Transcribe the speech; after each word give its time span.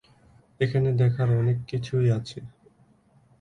এখানে 0.59 0.89
দেখার 0.93 1.29
অনেক 1.39 1.57
কিছুই 1.67 2.07
আছে। 2.11 2.39